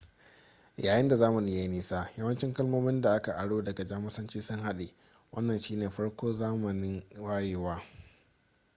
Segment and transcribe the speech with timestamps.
[0.77, 4.93] yayin da zamani ya yi nisa yawancin kalmomin da aka aro daga jamusanci sun haɗe
[5.31, 7.83] wannan shi ne farko zamanin wayewa